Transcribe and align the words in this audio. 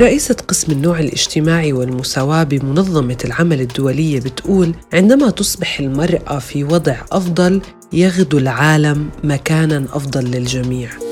رئيسة 0.00 0.34
قسم 0.48 0.72
النوع 0.72 1.00
الاجتماعي 1.00 1.72
والمساواة 1.72 2.42
بمنظمة 2.42 3.16
العمل 3.24 3.60
الدولية 3.60 4.20
بتقول 4.20 4.74
عندما 4.92 5.30
تصبح 5.30 5.80
المرأة 5.80 6.38
في 6.38 6.64
وضع 6.64 6.96
أفضل 7.12 7.60
يغدو 7.92 8.38
العالم 8.38 9.10
مكانا 9.24 9.84
أفضل 9.92 10.24
للجميع. 10.24 11.07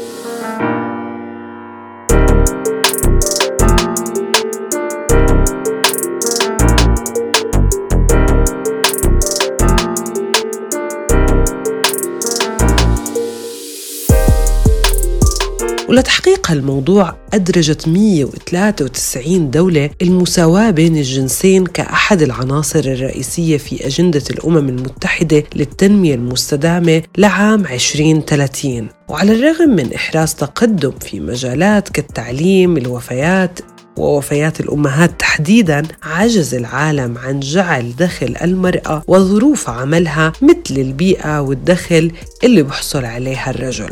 ولتحقيق 15.97 16.51
هالموضوع 16.51 17.17
أدرجت 17.35 17.89
193 17.89 19.51
دولة 19.51 19.91
المساواة 20.03 20.71
بين 20.71 20.97
الجنسين 20.97 21.67
كأحد 21.67 22.23
العناصر 22.23 22.79
الرئيسية 22.79 23.57
في 23.57 23.87
أجندة 23.87 24.23
الأمم 24.31 24.69
المتحدة 24.69 25.45
للتنمية 25.55 26.15
المستدامة 26.15 27.03
لعام 27.19 27.67
2030 27.67 28.89
وعلى 29.09 29.33
الرغم 29.33 29.69
من 29.69 29.95
إحراز 29.95 30.35
تقدم 30.35 30.93
في 31.01 31.21
مجالات 31.21 31.89
كالتعليم 31.89 32.77
الوفيات 32.77 33.61
ووفيات 33.97 34.61
الأمهات 34.61 35.21
تحديدا 35.21 35.83
عجز 36.03 36.55
العالم 36.55 37.19
عن 37.19 37.41
جعل 37.41 37.97
دخل 37.99 38.37
المرأة 38.43 39.03
وظروف 39.09 39.71
عملها 39.71 40.33
مثل 40.43 40.81
البيئة 40.81 41.41
والدخل 41.41 42.13
اللي 42.45 42.63
بحصل 42.63 43.05
عليها 43.05 43.51
الرجل. 43.51 43.91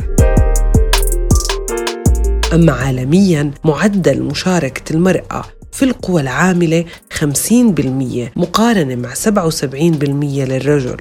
أما 2.55 2.71
عالمياً 2.71 3.51
معدل 3.63 4.23
مشاركة 4.23 4.93
المرأة 4.93 5.43
في 5.71 5.85
القوى 5.85 6.21
العاملة 6.21 6.85
50% 7.13 8.31
مقارنة 8.35 8.95
مع 8.95 9.13
77% 9.13 10.45
للرجل. 10.45 10.97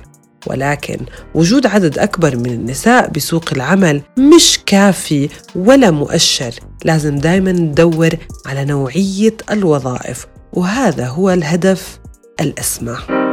ولكن 0.47 0.99
وجود 1.35 1.67
عدد 1.67 1.99
أكبر 1.99 2.37
من 2.37 2.51
النساء 2.51 3.11
بسوق 3.11 3.45
العمل 3.53 4.03
مش 4.19 4.61
كافي 4.67 5.29
ولا 5.57 5.91
مؤشر. 5.91 6.55
لازم 6.85 7.17
دايما 7.17 7.53
ندور 7.53 8.11
على 8.47 8.65
نوعية 8.65 9.37
الوظائف. 9.51 10.27
وهذا 10.53 11.07
هو 11.07 11.31
الهدف 11.31 12.01
الأسمى. 12.41 13.24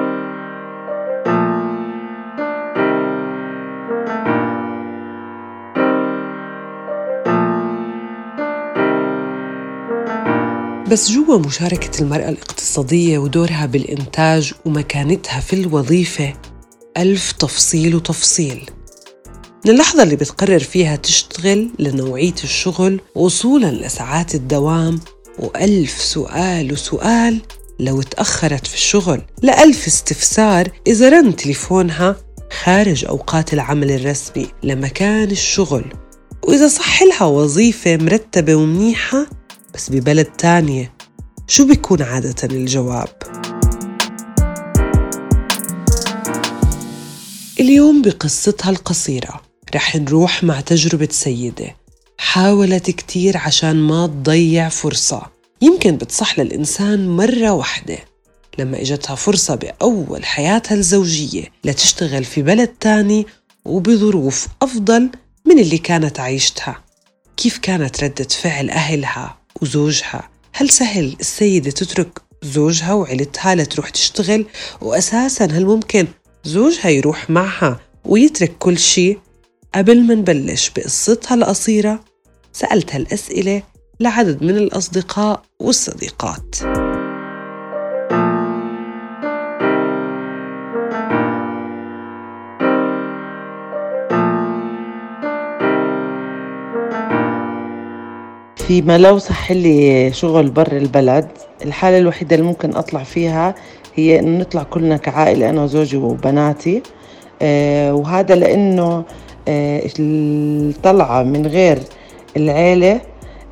بس 10.92 11.12
جوا 11.12 11.38
مشاركة 11.38 12.02
المرأة 12.02 12.30
الاقتصادية 12.30 13.18
ودورها 13.18 13.66
بالإنتاج 13.66 14.54
ومكانتها 14.66 15.40
في 15.40 15.54
الوظيفة 15.54 16.34
ألف 16.98 17.32
تفصيل 17.32 17.96
وتفصيل. 17.96 18.70
من 19.66 19.72
اللحظة 19.72 20.04
اللي 20.04 20.16
بتقرر 20.16 20.60
فيها 20.60 20.96
تشتغل 20.96 21.70
لنوعية 21.80 22.36
الشغل 22.44 23.02
وصولا 23.16 23.72
لساعات 23.72 24.36
الدوام 24.36 25.00
وألف 25.40 26.02
سؤال 26.02 26.74
وسؤال 26.74 27.42
لو 27.80 28.02
تأخرت 28.02 28.68
في 28.68 28.76
الشغل. 28.76 29.22
لألف 29.42 29.88
استفسار 29.88 30.70
إذا 30.88 31.10
رن 31.10 31.36
تليفونها 31.36 32.16
خارج 32.64 33.06
أوقات 33.06 33.54
العمل 33.54 33.92
الرسمي 33.92 34.48
لمكان 34.64 35.32
الشغل. 35.32 35.86
وإذا 36.44 36.68
صح 36.68 37.04
لها 37.04 37.24
وظيفة 37.24 37.98
مرتبة 37.98 38.56
ومنيحة 38.56 39.41
بس 39.74 39.90
ببلد 39.90 40.26
تانية. 40.26 40.94
شو 41.48 41.68
بيكون 41.68 42.02
عادة 42.02 42.36
الجواب؟ 42.44 43.10
اليوم 47.60 48.02
بقصتها 48.02 48.70
القصيرة. 48.70 49.42
رح 49.76 49.96
نروح 49.96 50.44
مع 50.44 50.62
تجربة 50.62 51.08
سيدة. 51.12 51.76
حاولت 52.18 52.92
كتير 52.92 53.38
عشان 53.38 53.76
ما 53.76 54.08
تضيع 54.08 54.70
فرصة. 54.70 55.22
يمكن 55.62 55.98
بتصح 55.98 56.40
للإنسان 56.40 57.10
مرة 57.10 57.52
واحدة. 57.52 57.98
لما 58.58 58.82
إجتها 58.82 59.16
فرصة 59.16 59.56
بأول 59.56 60.26
حياتها 60.26 60.76
الزوجية 60.76 61.44
لتشتغل 61.64 62.24
في 62.24 62.42
بلد 62.42 62.68
تاني 62.68 63.26
وبظروف 63.66 64.48
أفضل 64.62 65.10
من 65.46 65.60
اللي 65.60 65.78
كانت 65.78 66.20
عايشتها. 66.20 66.84
كيف 67.38 67.58
كانت 67.58 68.04
ردة 68.04 68.28
فعل 68.42 68.70
أهلها؟ 68.70 69.41
وزوجها. 69.62 70.30
هل 70.54 70.70
سهل 70.70 71.16
السيدة 71.20 71.72
تترك 71.72 72.22
زوجها 72.44 72.94
وعيلتها 72.94 73.56
لتروح 73.56 73.90
تشتغل؟ 73.90 74.46
وأساساً 74.82 75.46
هل 75.46 75.66
ممكن 75.66 76.08
زوجها 76.44 76.90
يروح 76.90 77.30
معها 77.30 77.80
ويترك 78.06 78.58
كل 78.60 78.78
شيء؟ 78.78 79.20
قبل 79.76 80.04
ما 80.04 80.16
نبلش 80.16 80.72
بقصتها 80.76 81.36
القصيرة 81.36 82.04
سألت 82.54 82.96
هالأسئلة 82.96 83.64
لعدد 84.00 84.44
من 84.44 84.58
الأصدقاء 84.58 85.44
والصديقات. 85.60 86.56
فيما 98.68 98.98
لو 98.98 99.18
صح 99.18 99.52
لي 99.52 100.14
شغل 100.14 100.50
برا 100.50 100.78
البلد 100.78 101.28
الحالة 101.66 101.98
الوحيدة 101.98 102.36
اللي 102.36 102.48
ممكن 102.48 102.76
أطلع 102.76 103.04
فيها 103.04 103.56
هي 103.96 104.20
إنه 104.20 104.40
نطلع 104.40 104.64
كلنا 104.64 104.98
كعائلة 104.98 105.50
أنا 105.50 105.64
وزوجي 105.64 105.98
وبناتي. 105.98 106.84
آه 107.42 107.94
وهذا 107.94 108.36
لأنه 108.36 109.04
آه 109.48 109.82
الطلعة 110.00 111.24
من 111.24 111.48
غير 111.48 111.80
العيلة 112.38 113.02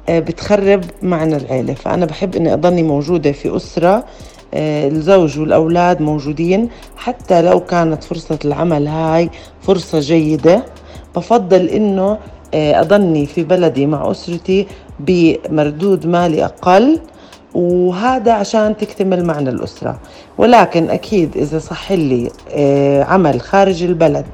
آه 0.09 0.19
بتخرب 0.19 0.83
معنى 1.01 1.35
العيلة. 1.35 1.73
فأنا 1.73 2.05
بحب 2.05 2.35
إني 2.35 2.53
أضلني 2.53 2.83
موجودة 2.83 3.31
في 3.31 3.55
أسرة 3.55 4.05
الزوج 4.53 5.39
والأولاد 5.39 6.01
موجودين. 6.01 6.69
حتى 6.97 7.41
لو 7.41 7.59
كانت 7.59 8.03
فرصة 8.03 8.39
العمل 8.45 8.87
هاي 8.87 9.29
فرصة 9.61 9.99
جيدة 9.99 10.65
بفضل 11.15 11.67
إنه 11.69 12.17
أضلني 12.53 13.25
في 13.25 13.43
بلدي 13.43 13.85
مع 13.85 14.11
أسرتي 14.11 14.67
بمردود 14.99 16.07
مالي 16.07 16.45
أقل 16.45 16.99
وهذا 17.53 18.31
عشان 18.33 18.77
تكتمل 18.77 19.25
معنا 19.25 19.49
الأسرة. 19.49 19.99
ولكن 20.37 20.89
أكيد 20.89 21.37
إذا 21.37 21.59
صح 21.59 21.91
لي 21.91 22.29
آه، 22.51 23.03
عمل 23.03 23.41
خارج 23.41 23.83
البلد 23.83 24.25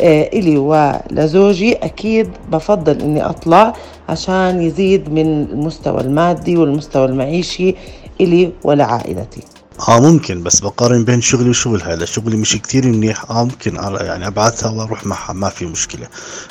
آه، 0.00 0.22
إلي 0.32 0.56
ولزوجي 0.58 1.74
أكيد 1.74 2.30
بفضل 2.52 3.00
إني 3.00 3.26
أطلع 3.26 3.72
عشان 4.08 4.60
يزيد 4.62 5.12
من 5.12 5.42
المستوى 5.52 6.00
المادي 6.00 6.56
والمستوى 6.56 7.04
المعيشي 7.04 7.74
إلي 8.20 8.50
ولعائلتي 8.64 9.40
آه 9.88 10.00
ممكن 10.00 10.42
بس 10.42 10.60
بقارن 10.60 11.04
بين 11.04 11.20
شغلي 11.20 11.50
وشغلها 11.50 11.94
اذا 11.94 12.04
شغلي 12.04 12.36
مش 12.36 12.56
كثير 12.56 12.86
منيح. 12.86 13.30
آه 13.30 13.44
ممكن 13.44 13.74
يعني 13.74 14.26
أبعثها 14.26 14.70
وأروح 14.70 15.06
معها. 15.06 15.32
ما 15.32 15.48
في 15.48 15.66
مشكلة. 15.66 16.06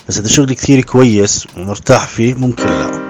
بس 0.09 0.18
إذا 0.18 0.28
شغلي 0.28 0.56
كثير 0.56 0.81
كويس 0.81 1.47
ومرتاح 1.58 2.08
فيه 2.08 2.34
ممكن 2.34 2.66
لا. 2.66 3.05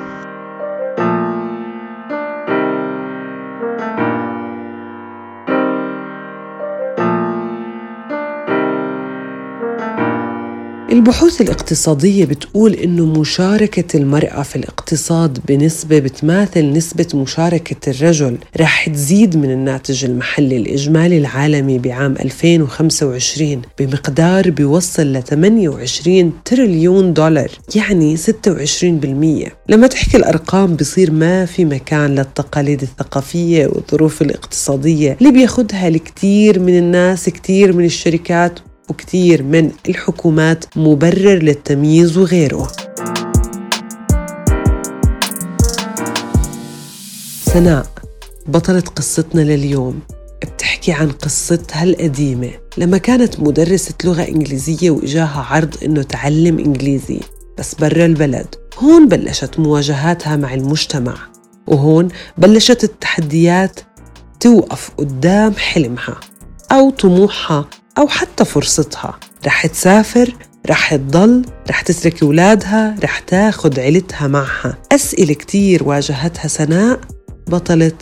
البحوث 11.05 11.41
الاقتصادية 11.41 12.25
بتقول 12.25 12.73
إنه 12.73 13.05
مشاركة 13.05 13.97
المرأة 13.97 14.41
في 14.43 14.55
الاقتصاد 14.55 15.39
بنسبة 15.47 15.99
بتماثل 15.99 16.71
نسبة 16.71 17.07
مشاركة 17.13 17.89
الرجل 17.89 18.37
رح 18.59 18.89
تزيد 18.89 19.37
من 19.37 19.51
الناتج 19.51 20.05
المحلي 20.05 20.57
الإجمالي 20.57 21.17
العالمي 21.17 21.79
بعام 21.79 22.15
2025 22.21 23.61
بمقدار 23.79 24.49
بيوصل 24.49 25.13
ل 25.13 25.23
28 25.23 26.33
تريليون 26.45 27.13
دولار 27.13 27.51
يعني 27.75 28.17
26% 28.17 28.21
لما 29.69 29.87
تحكي 29.87 30.17
الأرقام 30.17 30.75
بصير 30.75 31.11
ما 31.11 31.45
في 31.45 31.65
مكان 31.65 32.15
للتقاليد 32.15 32.81
الثقافية 32.81 33.67
والظروف 33.67 34.21
الاقتصادية 34.21 35.17
اللي 35.19 35.31
بياخدها 35.31 35.87
الكثير 35.87 36.59
من 36.59 36.77
الناس 36.77 37.29
كثير 37.29 37.73
من 37.73 37.85
الشركات. 37.85 38.59
وكثير 38.89 39.43
من 39.43 39.71
الحكومات 39.89 40.65
مبرر 40.75 41.43
للتمييز 41.43 42.17
وغيره. 42.17 42.71
سناء 47.45 47.87
بطلة 48.47 48.79
قصتنا 48.79 49.41
لليوم. 49.41 49.99
بتحكي 50.41 50.91
عن 50.91 51.11
قصتها 51.11 51.83
القديمة. 51.83 52.51
لما 52.77 52.97
كانت 52.97 53.39
مدرسة 53.39 53.93
لغة 54.03 54.27
إنجليزية 54.27 54.89
وإجاها 54.91 55.45
عرض 55.49 55.75
إنه 55.83 56.03
تعلم 56.03 56.59
إنجليزي. 56.59 57.19
بس 57.57 57.75
برا 57.75 58.05
البلد. 58.05 58.55
هون 58.77 59.07
بلشت 59.07 59.59
مواجهاتها 59.59 60.35
مع 60.35 60.53
المجتمع. 60.53 61.15
وهون 61.67 62.07
بلشت 62.37 62.83
التحديات 62.83 63.79
توقف 64.39 64.91
قدام 64.97 65.53
حلمها 65.53 66.19
أو 66.71 66.89
طموحها. 66.89 67.69
أو 67.97 68.07
حتى 68.07 68.45
فرصتها. 68.45 69.19
رح 69.45 69.65
تسافر 69.65 70.35
رح 70.69 70.95
تضل 70.95 71.45
رح 71.69 71.81
تترك 71.81 72.23
أولادها 72.23 72.95
رح 73.03 73.19
تاخد 73.19 73.79
عيلتها 73.79 74.27
معها. 74.27 74.77
أسئلة 74.91 75.33
كتير 75.33 75.83
واجهتها 75.83 76.47
سناء 76.47 76.99
بطلة 77.47 77.97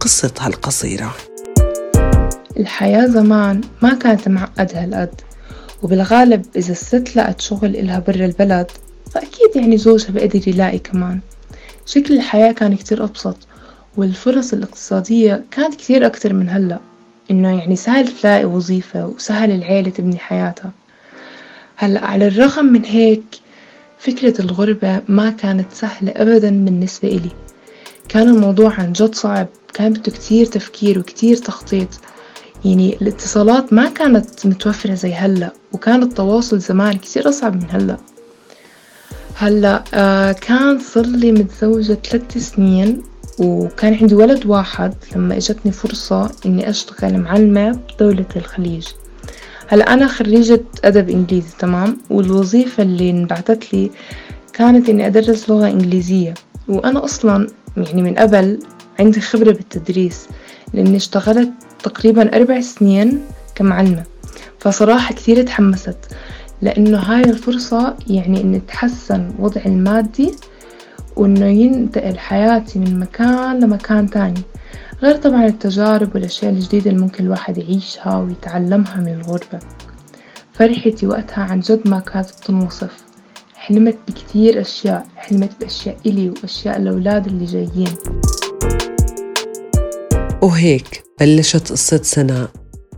قصتها 0.00 0.46
القصيرة. 0.46 1.14
الحياة 2.56 3.06
زمان 3.06 3.60
ما 3.82 3.94
كانت 3.94 4.28
معقدة 4.28 4.84
هالقد 4.84 5.20
وبالغالب 5.82 6.46
إذا 6.56 6.72
الست 6.72 7.16
لقت 7.16 7.40
شغل 7.40 7.76
إلها 7.76 7.98
برا 7.98 8.24
البلد 8.24 8.66
فأكيد 9.10 9.56
يعني 9.56 9.76
زوجها 9.76 10.10
بقدر 10.10 10.48
يلاقي 10.48 10.78
كمان. 10.78 11.20
شكل 11.86 12.14
الحياة 12.14 12.52
كان 12.52 12.76
كتير 12.76 13.04
أبسط 13.04 13.36
والفرص 13.96 14.52
الاقتصادية 14.52 15.44
كانت 15.50 15.74
كتير 15.74 16.06
أكتر 16.06 16.32
من 16.32 16.48
هلأ. 16.48 16.91
إنه 17.30 17.58
يعني 17.58 17.76
سهل 17.76 18.08
تلاقي 18.08 18.44
وظيفة 18.44 19.06
وسهل 19.06 19.50
العيلة 19.50 19.90
تبني 19.90 20.18
حياتها. 20.18 20.72
هلأ 21.76 22.04
على 22.04 22.26
الرغم 22.26 22.64
من 22.64 22.84
هيك 22.84 23.24
فكرة 23.98 24.40
الغربة 24.40 25.00
ما 25.08 25.30
كانت 25.30 25.72
سهلة 25.72 26.12
أبدا 26.16 26.50
بالنسبة 26.64 27.08
إلي. 27.08 27.30
كان 28.08 28.28
الموضوع 28.28 28.72
عن 28.72 28.92
جد 28.92 29.14
صعب 29.14 29.46
كان 29.74 29.92
بده 29.92 30.12
كتير 30.12 30.46
تفكير 30.46 30.98
وكتير 30.98 31.36
تخطيط. 31.36 31.88
يعني 32.64 32.96
الاتصالات 33.02 33.72
ما 33.72 33.88
كانت 33.88 34.46
متوفرة 34.46 34.94
زي 34.94 35.14
هلأ 35.14 35.52
وكان 35.72 36.02
التواصل 36.02 36.58
زمان 36.58 36.92
كتير 36.92 37.28
أصعب 37.28 37.54
من 37.54 37.66
هلأ. 37.70 37.96
هلأ 39.34 39.84
آه 39.94 40.32
كان 40.32 40.78
صار 40.78 41.06
لي 41.06 41.32
متزوجة 41.32 41.94
ثلاث 41.94 42.38
سنين. 42.38 43.02
وكان 43.38 43.94
عندي 43.94 44.14
ولد 44.14 44.46
واحد 44.46 44.94
لما 45.16 45.36
إجتني 45.36 45.72
فرصة 45.72 46.30
إني 46.46 46.70
أشتغل 46.70 47.18
معلمة 47.20 47.78
بدولة 47.94 48.26
الخليج. 48.36 48.86
هلا 49.68 49.92
أنا 49.92 50.06
خريجة 50.06 50.60
أدب 50.84 51.10
إنجليزي 51.10 51.48
تمام؟ 51.58 51.98
والوظيفة 52.10 52.82
اللي 52.82 53.10
انبعتت 53.10 53.74
لي 53.74 53.90
كانت 54.52 54.88
إني 54.88 55.06
أدرس 55.06 55.50
لغة 55.50 55.66
إنجليزية. 55.66 56.34
وأنا 56.68 57.04
أصلا 57.04 57.48
يعني 57.76 58.02
من 58.02 58.14
قبل 58.14 58.58
عندي 59.00 59.20
خبرة 59.20 59.52
بالتدريس 59.52 60.26
لأني 60.74 60.96
اشتغلت 60.96 61.50
تقريبا 61.82 62.36
أربع 62.36 62.60
سنين 62.60 63.20
كمعلمة. 63.54 64.04
فصراحة 64.58 65.14
كثير 65.14 65.42
تحمست 65.42 65.96
لأنه 66.62 66.98
هاي 66.98 67.22
الفرصة 67.24 67.96
يعني 68.06 68.40
إن 68.40 68.66
تحسن 68.66 69.32
وضعي 69.38 69.66
المادي 69.66 70.34
وإنه 71.16 71.46
ينتقل 71.46 72.18
حياتي 72.18 72.78
من 72.78 72.98
مكان 72.98 73.60
لمكان 73.60 74.10
تاني. 74.10 74.42
غير 75.02 75.16
طبعا 75.16 75.46
التجارب 75.46 76.14
والأشياء 76.14 76.52
الجديدة 76.52 76.90
اللي 76.90 77.02
ممكن 77.02 77.24
الواحد 77.24 77.58
يعيشها 77.58 78.18
ويتعلمها 78.18 78.96
من 78.96 79.08
الغربة. 79.08 79.58
فرحتي 80.52 81.06
وقتها 81.06 81.44
عن 81.44 81.60
جد 81.60 81.88
ما 81.88 82.00
كانت 82.00 82.30
تنوصف 82.30 82.96
حلمت 83.54 83.96
بكتير 84.08 84.60
أشياء 84.60 85.06
حلمت 85.16 85.50
بأشياء 85.60 85.96
إلي 86.06 86.30
وأشياء 86.30 86.76
الأولاد 86.76 87.26
اللي 87.26 87.44
جايين. 87.44 87.94
وهيك 90.42 91.04
بلشت 91.20 91.72
قصة 91.72 92.00
سناء 92.02 92.50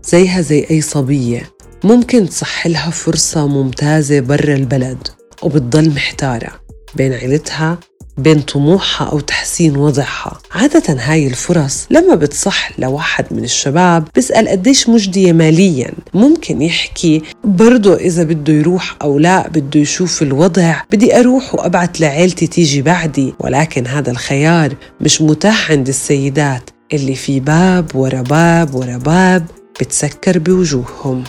زيها 0.02 0.40
زي 0.40 0.66
أي 0.70 0.80
صبية. 0.80 1.42
ممكن 1.84 2.28
تصح 2.28 2.66
لها 2.66 2.90
فرصة 2.90 3.46
ممتازة 3.46 4.20
برا 4.20 4.54
البلد 4.54 5.08
وبتضل 5.42 5.88
محتارة 5.90 6.50
بين 6.94 7.12
عيلتها 7.12 7.78
بين 8.18 8.40
طموحها 8.40 9.08
أو 9.08 9.20
تحسين 9.20 9.76
وضعها. 9.76 10.38
عادة 10.52 10.82
هاي 10.88 11.26
الفرص 11.26 11.86
لما 11.90 12.14
بتصح 12.14 12.78
لواحد 12.78 13.24
من 13.30 13.44
الشباب 13.44 14.08
بيسأل 14.14 14.48
قديش 14.48 14.88
مجدية 14.88 15.32
ماليا. 15.32 15.92
ممكن 16.14 16.62
يحكي 16.62 17.22
برضو 17.44 17.94
إذا 17.94 18.22
بده 18.22 18.52
يروح 18.52 18.96
أو 19.02 19.18
لا 19.18 19.48
بده 19.48 19.80
يشوف 19.80 20.22
الوضع 20.22 20.80
بدي 20.90 21.18
أروح 21.18 21.54
وأبعت 21.54 22.00
لعيلتي 22.00 22.46
تيجي 22.46 22.82
بعدي. 22.82 23.34
ولكن 23.38 23.86
هذا 23.86 24.10
الخيار 24.10 24.74
مش 25.00 25.22
متاح 25.22 25.70
عند 25.70 25.88
السيدات 25.88 26.70
اللي 26.92 27.14
في 27.14 27.40
باب 27.40 27.90
ورا 27.94 28.22
باب 28.22 28.74
ورا 28.74 28.96
باب 28.96 29.46
بتسكر 29.80 30.38
بوجوههم. 30.38 31.24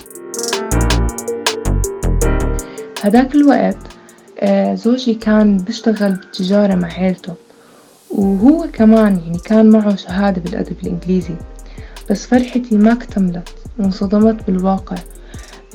هداك 3.02 3.36
الوقت. 3.36 3.95
زوجي 4.74 5.14
كان 5.14 5.58
بيشتغل 5.58 6.12
بالتجارة 6.12 6.76
مع 6.76 6.88
عيلته 6.88 7.34
وهو 8.10 8.68
كمان 8.74 9.20
يعني 9.26 9.38
كان 9.38 9.70
معه 9.70 9.96
شهادة 9.96 10.42
بالأدب 10.42 10.76
الإنجليزي. 10.84 11.36
بس 12.10 12.26
فرحتي 12.26 12.78
ما 12.78 12.94
اكتملت 12.94 13.50
وانصدمت 13.80 14.48
بالواقع. 14.48 14.96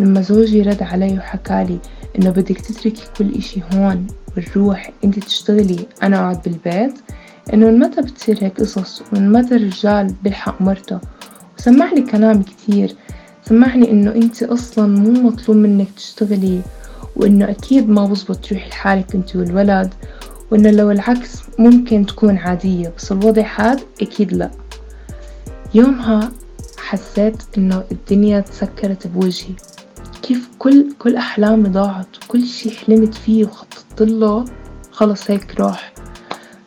لما 0.01 0.21
زوجي 0.21 0.63
رد 0.63 0.83
علي 0.83 1.19
وحكالي 1.19 1.79
إنه 2.19 2.31
بدك 2.31 2.61
تتركي 2.61 3.03
كل 3.19 3.35
إشي 3.35 3.61
هون 3.73 4.07
وتروح 4.37 4.91
أنت 5.05 5.19
تشتغلي 5.19 5.87
أنا 6.03 6.17
أقعد 6.17 6.43
بالبيت 6.43 6.95
إنه 7.55 7.67
من 7.67 7.79
متى 7.79 8.03
بتصير 8.03 8.45
هيك 8.45 8.61
قصص؟ 8.61 9.03
ومن 9.13 9.33
متى 9.33 9.57
الرجال 9.57 10.15
بيلحق 10.23 10.63
مرته؟ 10.63 11.01
وسمعني 11.59 12.03
كلام 12.03 12.43
كتير. 12.43 12.95
سمعني 13.45 13.91
إنه 13.91 14.11
أنت 14.15 14.43
أصلا 14.43 14.87
مو 14.87 15.11
مطلوب 15.11 15.57
منك 15.57 15.89
تشتغلي 15.97 16.61
وإنه 17.21 17.51
أكيد 17.51 17.89
ما 17.89 18.07
بزبط 18.07 18.37
تروحي 18.37 18.69
لحالك 18.69 19.15
أنت 19.15 19.37
والولد 19.37 19.95
وإنه 20.51 20.71
لو 20.71 20.91
العكس 20.91 21.43
ممكن 21.59 22.07
تكون 22.07 22.37
عادية 22.39 22.93
بس 22.97 23.13
الوضع 23.13 23.47
هاد 23.57 23.81
أكيد 24.03 24.33
لأ. 24.33 24.51
يومها 25.75 26.33
حسيت 26.79 27.43
إنه 27.59 27.85
الدنيا 27.93 28.41
تسكرت 28.41 29.07
بوجهي. 29.07 29.55
كيف 30.23 30.49
كل 30.59 30.93
كل 30.99 31.17
أحلامي 31.17 31.69
ضاعت 31.69 32.07
كل 32.29 32.47
شي 32.47 32.71
حلمت 32.71 33.15
فيه 33.15 33.45
وخططت 33.45 34.03
له 34.03 34.45
خلص 34.93 35.31
هيك 35.31 35.61
راح 35.61 35.93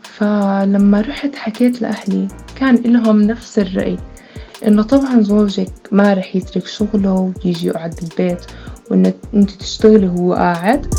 فلما 0.01 1.01
رحت 1.01 1.35
حكيت 1.35 1.81
لأهلي 1.81 2.27
كان 2.55 2.75
إلهم 2.75 3.21
نفس 3.21 3.59
الرأي 3.59 3.97
إنه 4.67 4.83
طبعا 4.83 5.21
زوجك 5.21 5.71
ما 5.91 6.13
رح 6.13 6.35
يترك 6.35 6.67
شغله 6.67 7.33
ويجي 7.45 7.67
يقعد 7.67 7.95
بالبيت 7.95 8.41
وإن 8.91 9.13
أنت 9.33 9.51
تشتغلي 9.51 10.07
وهو 10.07 10.33
قاعد. 10.33 10.93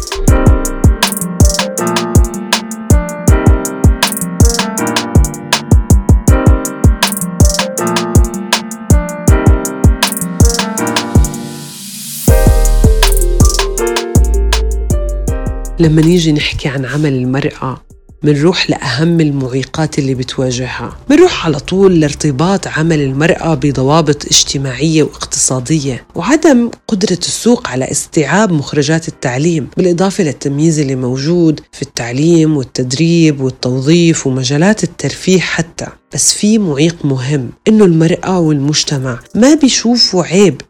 لما 15.78 16.02
نيجي 16.02 16.32
نحكي 16.32 16.68
عن 16.68 16.84
عمل 16.84 17.12
المرأة 17.12 17.80
منروح 18.24 18.70
لأهم 18.70 19.20
المعيقات 19.20 19.98
اللي 19.98 20.14
بتواجهها. 20.14 20.96
منروح 21.10 21.46
على 21.46 21.58
طول 21.60 22.00
لارتباط 22.00 22.66
عمل 22.66 23.00
المرأة 23.00 23.54
بضوابط 23.54 24.26
اجتماعية 24.26 25.02
واقتصادية. 25.02 26.06
وعدم 26.14 26.70
قدرة 26.88 27.18
السوق 27.18 27.68
على 27.68 27.90
استيعاب 27.90 28.52
مخرجات 28.52 29.08
التعليم 29.08 29.68
بالإضافة 29.76 30.24
للتمييز 30.24 30.78
اللي 30.78 30.94
موجود 30.94 31.60
في 31.72 31.82
التعليم 31.82 32.56
والتدريب 32.56 33.40
والتوظيف 33.40 34.26
ومجالات 34.26 34.84
الترفيه 34.84 35.40
حتى. 35.40 35.86
بس 36.14 36.34
في 36.34 36.58
معيق 36.58 36.96
مهم 37.04 37.50
إنه 37.68 37.84
المرأة 37.84 38.38
والمجتمع 38.38 39.18
ما 39.34 39.54
بيشوفوا 39.54 40.24
عيب 40.24 40.60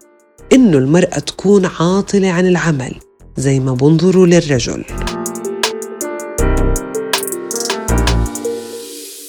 إنه 0.52 0.78
المرأة 0.78 1.18
تكون 1.18 1.66
عاطلة 1.66 2.30
عن 2.30 2.46
العمل 2.46 2.94
زي 3.36 3.60
ما 3.60 3.74
بنظروا 3.74 4.26
للرجل. 4.26 4.84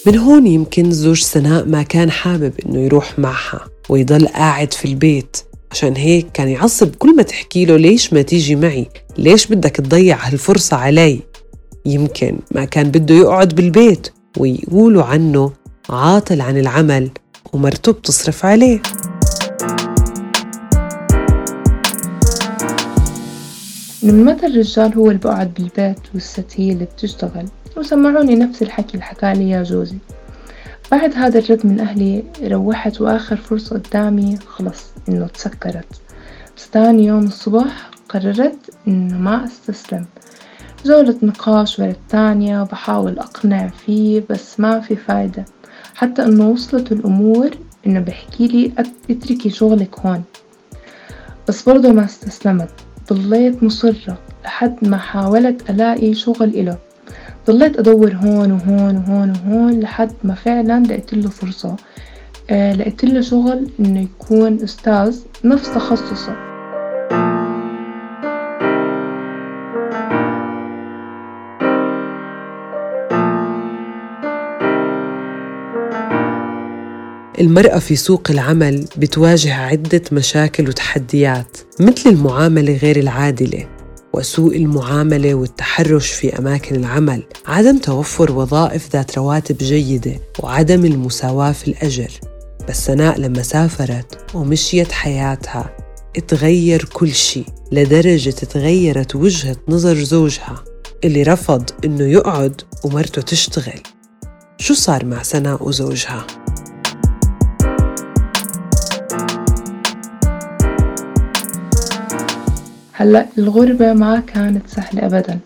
من 0.06 0.18
هون 0.18 0.48
يمكن 0.48 0.92
زوج 0.92 1.22
سناء 1.22 1.66
ما 1.66 1.84
كان 1.84 2.12
حابب 2.12 2.54
إنه 2.66 2.80
يروح 2.80 3.20
معها 3.20 3.68
ويضل 3.90 4.28
قاعد 4.28 4.74
في 4.74 4.86
البيت. 4.86 5.38
عشان 5.72 5.96
هيك 5.96 6.28
كان 6.34 6.48
يعصب 6.48 6.96
كل 6.96 7.16
ما 7.16 7.24
تحكي 7.24 7.66
له 7.66 7.78
ليش 7.78 8.14
ما 8.14 8.22
تيجي 8.22 8.56
معي؟ 8.56 8.88
ليش 9.18 9.48
بدك 9.48 9.76
تضيع 9.76 10.28
هالفرصة 10.28 10.78
علي؟ 10.78 11.20
يمكن 11.86 12.40
ما 12.56 12.66
كان 12.66 12.92
بده 12.92 13.16
يقعد 13.16 13.56
بالبيت 13.56 14.08
ويقولوا 14.38 15.04
عنه 15.04 15.52
عاطل 15.90 16.42
عن 16.42 16.58
العمل 16.58 17.10
ومرته 17.54 17.92
بتصرف 17.92 18.46
عليه. 18.46 18.82
من 24.04 24.26
متى 24.26 24.46
الرجال 24.46 24.94
هو 24.94 25.08
اللي 25.08 25.20
بقعد 25.20 25.54
بالبيت 25.54 26.00
والست 26.14 26.46
هي 26.56 26.72
اللي 26.72 26.86
بتشتغل؟ 26.86 27.48
وسمعوني 27.78 28.36
نفس 28.36 28.62
الحكي 28.62 28.94
اللي 28.94 29.04
حكالي 29.04 29.50
يا 29.50 29.64
جوزي. 29.64 29.98
بعد 30.92 31.14
هذا 31.14 31.40
الرد 31.40 31.66
من 31.66 31.80
أهلي 31.80 32.24
روحت 32.44 33.02
وآخر 33.02 33.36
فرصة 33.36 33.76
قدامي 33.76 34.38
خلص 34.38 34.86
إنه 35.10 35.28
تسكرت. 35.28 36.02
بس 36.58 36.70
تاني 36.70 37.06
يوم 37.06 37.24
الصبح 37.24 37.90
قررت 38.10 38.70
إنه 38.88 39.18
ما 39.18 39.46
أستسلم. 39.46 40.06
جولة 40.86 41.16
نقاش 41.24 41.80
ورا 41.80 41.90
التانية 41.90 42.64
بحاول 42.64 43.20
أقنع 43.20 43.68
فيه 43.68 44.24
بس 44.30 44.60
ما 44.60 44.80
في 44.80 44.96
فايدة. 44.96 45.46
حتى 45.96 46.24
إنه 46.24 46.50
وصلت 46.50 46.92
الأمور 46.92 47.50
إنه 47.88 48.00
بحكيلي 48.00 48.72
اتركي 49.10 49.50
شغلك 49.50 50.00
هون. 50.00 50.24
بس 51.48 51.64
برضه 51.64 51.92
ما 51.92 52.06
استسلمت. 52.06 52.70
ضليت 53.14 53.64
مصرة 53.64 54.18
لحد 54.46 54.88
ما 54.88 54.98
حاولت 54.98 55.70
ألاقي 55.70 56.14
شغل 56.14 56.50
إله. 56.50 56.78
ضليت 57.48 57.80
أدور 57.80 58.14
هون 58.14 58.52
وهون 58.52 58.98
وهون 58.98 59.30
وهون 59.30 59.80
لحد 59.80 60.12
ما 60.24 60.34
فعلا 60.34 60.84
لقيتله 60.84 61.30
فرصة. 61.30 61.76
آه 62.50 62.74
لقيتله 62.74 63.22
شغل 63.22 63.68
إنه 63.80 64.02
يكون 64.02 64.64
أستاذ 64.64 65.20
نفس 65.44 65.74
تخصصه. 65.74 66.36
المرأة 77.40 77.80
في 77.80 77.96
سوق 77.96 78.28
العمل 78.30 78.86
بتواجه 78.98 79.54
عدة 79.54 80.02
مشاكل 80.12 80.68
وتحديات 80.68 81.58
مثل 81.80 82.10
المعاملة 82.10 82.78
غير 82.78 82.98
العادلة. 82.98 83.75
وسوء 84.16 84.56
المعاملة 84.56 85.34
والتحرش 85.34 86.12
في 86.12 86.40
أماكن 86.40 86.76
العمل 86.76 87.24
عدم 87.46 87.78
توفر 87.78 88.32
وظائف 88.32 88.90
ذات 88.94 89.18
رواتب 89.18 89.58
جيدة 89.58 90.20
وعدم 90.40 90.86
المساواة 90.86 91.52
في 91.52 91.68
الأجر 91.68 92.12
بس 92.70 92.86
سناء 92.86 93.20
لما 93.20 93.42
سافرت 93.42 94.36
ومشيت 94.36 94.92
حياتها 94.92 95.78
اتغير 96.18 96.90
كل 96.94 97.14
شيء 97.14 97.46
لدرجة 97.72 98.30
تغيرت 98.30 99.16
وجهة 99.16 99.56
نظر 99.70 100.04
زوجها 100.04 100.64
اللي 101.04 101.24
رفض 101.24 101.70
إنه 101.86 102.04
يقعد 102.04 102.62
ومرته 102.84 103.22
تشتغل 103.22 103.80
شو 104.58 104.74
صار 104.74 105.06
مع 105.06 105.24
سناء 105.24 105.68
وزوجها؟ 105.68 106.45
هلأ 112.98 113.26
الغربة 113.38 113.94
ما 113.94 114.20
كانت 114.20 114.68
سهلة 114.68 115.06
أبدا 115.06 115.40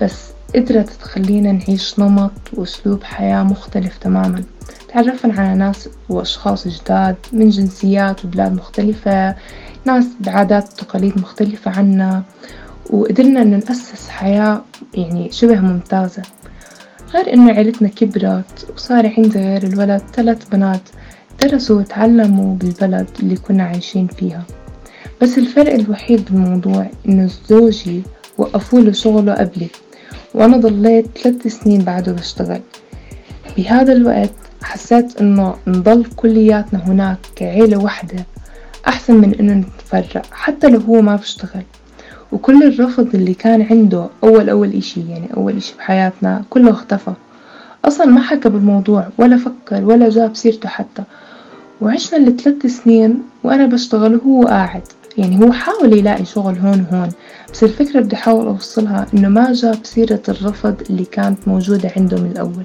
بس 0.00 0.30
قدرت 0.54 0.90
تخلينا 0.90 1.52
نعيش 1.52 1.98
نمط 1.98 2.32
وأسلوب 2.52 3.02
حياة 3.02 3.42
مختلف 3.42 3.98
تماما. 3.98 4.42
تعرفنا 4.88 5.40
على 5.40 5.54
ناس 5.54 5.88
وأشخاص 6.08 6.68
جداد 6.68 7.16
من 7.32 7.50
جنسيات 7.50 8.24
وبلاد 8.24 8.52
مختلفة 8.52 9.34
ناس 9.84 10.04
بعادات 10.20 10.72
وتقاليد 10.72 11.18
مختلفة 11.18 11.70
عنا 11.70 12.22
وقدرنا 12.90 13.42
إن 13.42 13.50
نأسس 13.50 14.08
حياة 14.08 14.62
يعني 14.94 15.32
شبه 15.32 15.60
ممتازة. 15.60 16.22
غير 17.14 17.34
إنه 17.34 17.52
عيلتنا 17.52 17.88
كبرت 17.88 18.66
وصار 18.74 19.12
عندي 19.16 19.38
غير 19.38 19.62
الولد 19.62 20.02
ثلاث 20.14 20.48
بنات 20.48 20.82
درسوا 21.42 21.80
وتعلموا 21.80 22.56
بالبلد 22.56 23.08
اللي 23.20 23.36
كنا 23.36 23.64
عايشين 23.64 24.06
فيها. 24.06 24.44
بس 25.22 25.38
الفرق 25.38 25.74
الوحيد 25.74 26.24
بالموضوع 26.30 26.86
إنه 27.08 27.30
زوجي 27.48 28.02
وقفوله 28.38 28.92
شغله 28.92 29.34
قبلي 29.34 29.68
وأنا 30.34 30.56
ضليت 30.56 31.18
ثلاث 31.18 31.46
سنين 31.46 31.82
بعده 31.82 32.12
بشتغل. 32.12 32.60
بهذا 33.56 33.92
الوقت 33.92 34.34
حسيت 34.62 35.20
إنه 35.20 35.54
نضل 35.66 36.04
كلياتنا 36.16 36.88
هناك 36.88 37.18
كعيلة 37.36 37.78
وحدة 37.78 38.24
أحسن 38.88 39.14
من 39.14 39.34
إنه 39.34 39.52
نتفرق 39.52 40.26
حتى 40.32 40.68
لو 40.68 40.80
هو 40.80 41.02
ما 41.02 41.16
بشتغل 41.16 41.62
وكل 42.32 42.62
الرفض 42.62 43.14
اللي 43.14 43.34
كان 43.34 43.62
عنده 43.62 44.06
أول 44.24 44.48
أول 44.48 44.72
إشي 44.72 45.00
يعني 45.10 45.28
أول 45.36 45.56
إشي 45.56 45.74
بحياتنا 45.78 46.44
كله 46.50 46.70
اختفى. 46.70 47.12
أصلا 47.84 48.06
ما 48.06 48.20
حكى 48.20 48.48
بالموضوع 48.48 49.08
ولا 49.18 49.36
فكر 49.36 49.84
ولا 49.84 50.08
جاب 50.08 50.36
سيرته 50.36 50.68
حتى. 50.68 51.02
وعشنا 51.80 52.28
الثلاث 52.28 52.66
سنين 52.66 53.22
وأنا 53.44 53.66
بشتغل 53.66 54.14
وهو 54.14 54.42
قاعد. 54.42 54.82
يعني 55.18 55.44
هو 55.44 55.52
حاول 55.52 55.98
يلاقي 55.98 56.24
شغل 56.24 56.58
هون 56.58 56.86
وهون 56.92 57.08
بس 57.52 57.64
الفكرة 57.64 58.00
بدي 58.00 58.16
أحاول 58.16 58.46
أوصلها 58.46 59.06
إنه 59.14 59.28
ما 59.28 59.52
جاب 59.52 59.78
سيرة 59.82 60.22
الرفض 60.28 60.76
اللي 60.90 61.04
كانت 61.04 61.48
موجودة 61.48 61.92
عنده 61.96 62.16
من 62.16 62.30
الأول. 62.30 62.64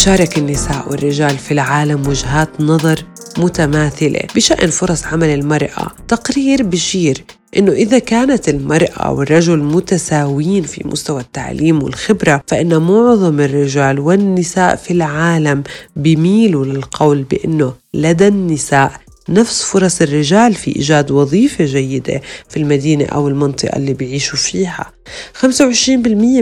بتشارك 0.00 0.38
النساء 0.38 0.88
والرجال 0.90 1.38
في 1.38 1.52
العالم 1.52 2.08
وجهات 2.08 2.60
نظر 2.60 3.04
متماثلة 3.38 4.20
بشأن 4.36 4.70
فرص 4.70 5.04
عمل 5.04 5.28
المرأة. 5.28 5.90
تقرير 6.08 6.62
بشير 6.62 7.24
إنه 7.56 7.72
إذا 7.72 7.98
كانت 7.98 8.48
المرأة 8.48 9.12
والرجل 9.12 9.58
متساويين 9.58 10.62
في 10.62 10.82
مستوى 10.88 11.20
التعليم 11.20 11.82
والخبرة 11.82 12.42
فإن 12.46 12.82
معظم 12.82 13.40
الرجال 13.40 13.98
والنساء 13.98 14.76
في 14.76 14.90
العالم 14.90 15.62
بيميلوا 15.96 16.64
للقول 16.64 17.22
بإنه 17.22 17.72
لدى 17.94 18.28
النساء 18.28 18.92
نفس 19.30 19.62
فرص 19.62 20.02
الرجال 20.02 20.54
في 20.54 20.76
إيجاد 20.76 21.10
وظيفة 21.10 21.64
جيدة 21.64 22.20
في 22.48 22.56
المدينة 22.56 23.04
أو 23.04 23.28
المنطقة 23.28 23.76
اللي 23.76 23.92
بيعيشوا 23.94 24.38
فيها. 24.38 24.92
25% 25.40 25.46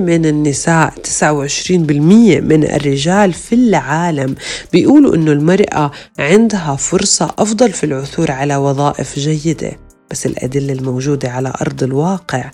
من 0.01 0.27
النساء 0.27 0.91
29% 0.91 1.71
من 2.41 2.65
الرجال 2.65 3.33
في 3.33 3.55
العالم 3.55 4.35
بيقولوا 4.73 5.15
إنه 5.15 5.33
المرأة 5.33 5.91
عندها 6.19 6.77
فرصة 6.77 7.35
أفضل 7.39 7.73
في 7.73 7.85
العثور 7.85 8.31
على 8.31 8.57
وظائف 8.57 9.19
جيدة. 9.19 9.73
بس 10.11 10.27
الأدلة 10.27 10.73
الموجودة 10.73 11.31
على 11.31 11.53
أرض 11.61 11.83
الواقع 11.83 12.51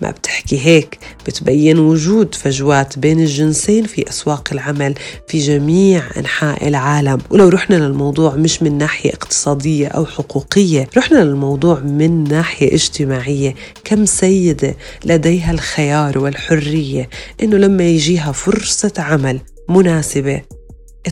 ما 0.00 0.10
بتحكي 0.10 0.66
هيك 0.66 0.98
بتبين 1.26 1.78
وجود 1.78 2.34
فجوات 2.34 2.98
بين 2.98 3.20
الجنسين 3.20 3.84
في 3.84 4.08
أسواق 4.08 4.48
العمل 4.52 4.94
في 5.28 5.38
جميع 5.38 6.02
أنحاء 6.16 6.68
العالم. 6.68 7.18
ولو 7.30 7.48
رحنا 7.48 7.74
للموضوع 7.74 8.34
مش 8.34 8.62
من 8.62 8.78
ناحية 8.78 9.10
اقتصادية 9.10 9.88
أو 9.88 10.06
حقوقية 10.06 10.88
رحنا 10.96 11.18
للموضوع 11.18 11.80
من 11.80 12.24
ناحية 12.24 12.74
اجتماعية. 12.74 13.54
كم 13.84 14.04
سيدة 14.04 14.76
لديها 15.04 15.50
الخيار 15.52 16.18
والحرية 16.18 17.08
إنه 17.42 17.56
لما 17.56 17.84
يجيها 17.84 18.32
فرصة 18.32 18.92
عمل 18.98 19.40
مناسبة 19.68 20.42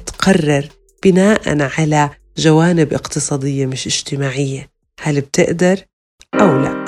تقرر 0.06 0.68
بناء 1.04 1.62
على 1.78 2.10
جوانب 2.38 2.92
اقتصادية 2.92 3.66
مش 3.66 3.86
اجتماعية. 3.86 4.70
هل 5.00 5.20
بتقدر 5.20 5.78
أو 6.34 6.58
لا؟ 6.58 6.83